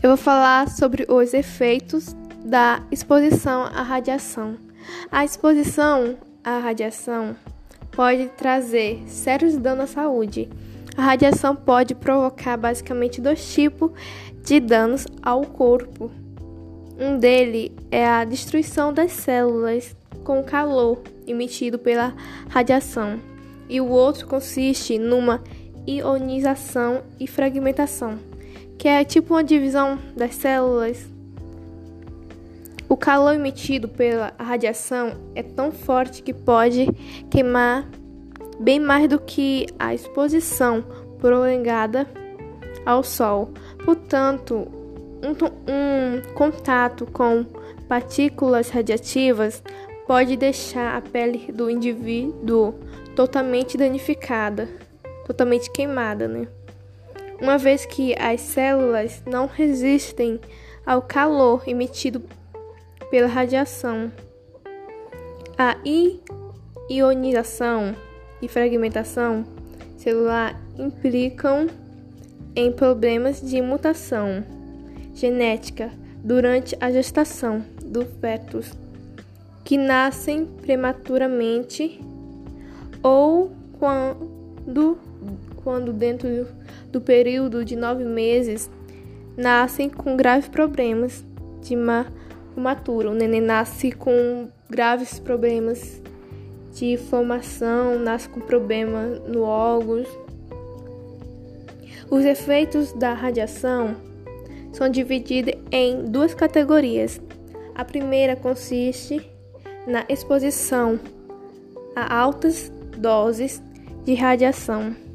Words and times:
Eu 0.00 0.10
vou 0.10 0.16
falar 0.16 0.68
sobre 0.68 1.04
os 1.08 1.34
efeitos 1.34 2.14
da 2.44 2.80
exposição 2.88 3.64
à 3.64 3.82
radiação. 3.82 4.56
A 5.10 5.24
exposição 5.24 6.16
à 6.44 6.60
radiação 6.60 7.34
pode 7.90 8.28
trazer 8.36 9.02
sérios 9.08 9.56
danos 9.56 9.90
à 9.90 9.94
saúde. 9.94 10.48
A 10.96 11.02
radiação 11.02 11.56
pode 11.56 11.96
provocar 11.96 12.56
basicamente 12.56 13.20
dois 13.20 13.52
tipos 13.52 13.90
de 14.44 14.60
danos 14.60 15.04
ao 15.20 15.44
corpo. 15.44 16.12
Um 16.96 17.18
deles 17.18 17.72
é 17.90 18.06
a 18.06 18.22
destruição 18.22 18.92
das 18.92 19.10
células 19.10 19.96
com 20.22 20.38
o 20.38 20.44
calor 20.44 21.02
emitido 21.26 21.76
pela 21.76 22.14
radiação, 22.48 23.18
e 23.68 23.80
o 23.80 23.88
outro 23.88 24.28
consiste 24.28 24.96
numa 24.96 25.42
ionização 25.86 27.02
e 27.18 27.26
fragmentação 27.26 28.37
que 28.78 28.86
é 28.86 29.04
tipo 29.04 29.34
uma 29.34 29.42
divisão 29.42 29.98
das 30.16 30.34
células. 30.36 31.04
O 32.88 32.96
calor 32.96 33.34
emitido 33.34 33.88
pela 33.88 34.32
radiação 34.38 35.12
é 35.34 35.42
tão 35.42 35.70
forte 35.70 36.22
que 36.22 36.32
pode 36.32 36.86
queimar 37.28 37.86
bem 38.58 38.80
mais 38.80 39.08
do 39.08 39.18
que 39.18 39.66
a 39.78 39.92
exposição 39.92 40.82
prolongada 41.18 42.06
ao 42.86 43.02
sol. 43.02 43.52
Portanto, 43.84 44.66
um, 45.22 45.32
um 45.70 46.34
contato 46.34 47.04
com 47.06 47.44
partículas 47.88 48.70
radiativas 48.70 49.62
pode 50.06 50.36
deixar 50.36 50.96
a 50.96 51.02
pele 51.02 51.52
do 51.52 51.68
indivíduo 51.68 52.74
totalmente 53.14 53.76
danificada, 53.76 54.68
totalmente 55.26 55.70
queimada, 55.70 56.26
né? 56.26 56.48
Uma 57.40 57.58
vez 57.58 57.86
que 57.86 58.14
as 58.18 58.40
células 58.40 59.22
não 59.26 59.46
resistem 59.46 60.40
ao 60.84 61.02
calor 61.02 61.62
emitido 61.66 62.22
pela 63.10 63.28
radiação. 63.28 64.10
A 65.56 65.76
ionização 66.90 67.94
e 68.40 68.48
fragmentação 68.48 69.44
celular 69.96 70.58
implicam 70.78 71.66
em 72.54 72.72
problemas 72.72 73.40
de 73.40 73.60
mutação 73.60 74.44
genética 75.14 75.90
durante 76.22 76.76
a 76.80 76.90
gestação 76.90 77.64
do 77.84 78.04
feto, 78.04 78.60
que 79.64 79.76
nascem 79.76 80.46
prematuramente 80.46 82.00
ou 83.02 83.52
quando, 83.78 84.98
quando 85.62 85.92
dentro 85.92 86.46
do 86.90 87.00
período 87.00 87.64
de 87.64 87.76
nove 87.76 88.04
meses 88.04 88.70
nascem 89.36 89.88
com 89.88 90.16
graves 90.16 90.48
problemas 90.48 91.24
de 91.62 91.76
matura. 92.56 93.10
O 93.10 93.14
neném 93.14 93.40
nasce 93.40 93.92
com 93.92 94.48
graves 94.68 95.18
problemas 95.18 96.02
de 96.72 96.96
formação, 96.96 97.98
nasce 97.98 98.28
com 98.28 98.40
problema 98.40 99.04
no 99.26 99.42
órgãos. 99.42 100.08
Os 102.10 102.24
efeitos 102.24 102.92
da 102.92 103.12
radiação 103.12 103.96
são 104.72 104.88
divididos 104.88 105.54
em 105.70 106.04
duas 106.04 106.34
categorias. 106.34 107.20
A 107.74 107.84
primeira 107.84 108.34
consiste 108.34 109.20
na 109.86 110.04
exposição 110.08 110.98
a 111.94 112.16
altas 112.16 112.72
doses 112.96 113.62
de 114.04 114.14
radiação 114.14 115.07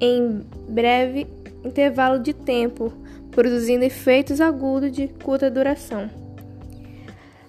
em 0.00 0.42
breve 0.68 1.26
intervalo 1.64 2.18
de 2.18 2.32
tempo, 2.32 2.92
produzindo 3.30 3.84
efeitos 3.84 4.40
agudos 4.40 4.92
de 4.92 5.08
curta 5.08 5.50
duração. 5.50 6.10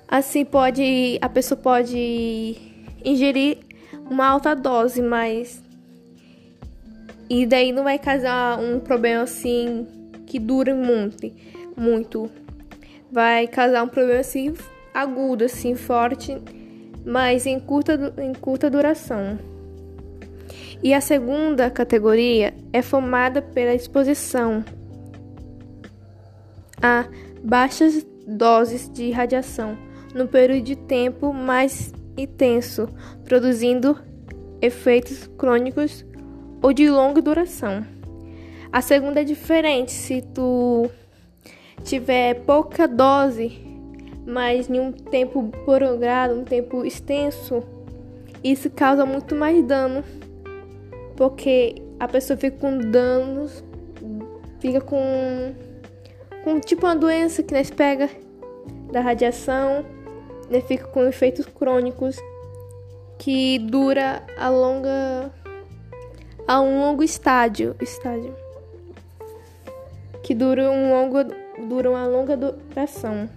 Assim 0.08 0.44
pode 0.44 1.20
a 1.22 1.30
pessoa 1.30 1.60
pode 1.60 2.58
ingerir 3.06 3.60
uma 4.10 4.26
alta 4.26 4.56
dose, 4.56 5.02
mas 5.02 5.62
e 7.30 7.46
daí 7.46 7.72
não 7.72 7.84
vai 7.84 8.00
causar 8.00 8.60
um 8.60 8.80
problema 8.80 9.24
assim 9.24 9.88
que 10.26 10.40
dure 10.40 10.74
muito, 10.74 11.32
muito. 11.78 12.30
Vai 13.12 13.48
causar 13.48 13.84
um 13.84 13.88
problema 13.88 14.20
assim 14.20 14.54
agudo, 14.94 15.46
assim 15.46 15.76
forte, 15.76 16.38
mas 17.06 17.46
em 17.46 17.60
curta 17.60 18.14
em 18.18 18.34
curta 18.34 18.70
duração. 18.70 19.38
E 20.82 20.94
a 20.94 21.02
segunda 21.02 21.70
categoria 21.70 22.54
é 22.72 22.82
formada 22.82 23.42
pela 23.42 23.74
exposição 23.74 24.64
a 26.82 27.06
baixas 27.44 28.06
doses 28.26 28.90
de 28.90 29.12
radiação 29.12 29.78
no 30.16 30.28
período 30.28 30.64
de 30.64 30.76
tempo 30.78 31.34
mais 31.34 31.94
intenso, 32.18 32.88
produzindo 33.26 33.98
efeitos 34.62 35.28
crônicos 35.38 36.06
ou 36.62 36.72
de 36.72 36.90
longa 36.90 37.22
duração. 37.22 37.86
A 38.72 38.82
segunda 38.82 39.22
é 39.22 39.24
diferente 39.24 39.92
se 39.92 40.22
tu 40.34 40.90
tiver 41.84 42.36
pouca 42.46 42.88
dose, 42.88 43.60
mas 44.26 44.70
em 44.70 44.80
um 44.80 44.92
tempo 44.92 45.52
prolongado, 45.66 46.36
um 46.36 46.44
tempo 46.44 46.86
extenso, 46.86 47.64
isso 48.44 48.70
causa 48.70 49.06
muito 49.06 49.36
mais 49.36 49.64
dano 49.66 50.04
porque 51.20 51.76
a 52.00 52.08
pessoa 52.08 52.38
fica 52.38 52.58
com 52.58 52.78
danos, 52.78 53.62
fica 54.62 54.80
com, 54.80 55.54
com 56.46 56.62
tipo 56.62 56.86
uma 56.86 56.96
doença 56.96 57.44
que 57.44 57.54
nós 57.54 57.70
pega 57.70 58.10
da 58.90 59.02
radiação, 59.02 59.84
né, 60.50 60.62
fica 60.62 60.88
com 60.88 61.04
efeitos 61.04 61.46
crônicos 61.46 62.16
que 63.18 63.60
dura 63.60 64.24
a 64.38 64.48
longa 64.48 65.30
a 66.48 66.62
um 66.62 66.80
longo 66.80 67.04
estádio, 67.04 67.76
estádio 67.82 68.34
que 70.24 70.34
dura 70.34 70.72
um 70.72 70.90
longo 70.90 71.18
dura 71.68 71.90
uma 71.90 72.08
longa 72.08 72.38
duração. 72.38 73.30